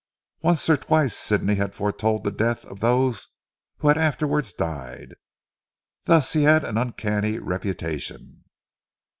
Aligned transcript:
Once 0.41 0.67
or 0.67 0.77
twice 0.77 1.15
Sidney 1.15 1.53
had 1.53 1.75
foretold 1.75 2.23
the 2.23 2.31
death 2.31 2.65
of 2.65 2.79
those 2.79 3.27
who 3.77 3.87
had 3.87 3.99
afterwards 3.99 4.51
died. 4.51 5.13
Thus 6.05 6.33
he 6.33 6.41
had 6.41 6.63
an 6.63 6.75
uncanny 6.75 7.37
reputation. 7.37 8.45